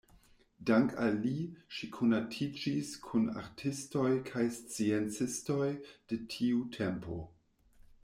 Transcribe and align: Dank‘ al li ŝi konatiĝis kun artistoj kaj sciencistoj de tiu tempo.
Dank‘ 0.69 0.93
al 1.03 1.19
li 1.25 1.33
ŝi 1.79 1.89
konatiĝis 1.97 2.91
kun 3.09 3.29
artistoj 3.43 4.09
kaj 4.33 4.49
sciencistoj 4.59 5.71
de 5.93 6.23
tiu 6.37 6.69
tempo. 6.83 7.25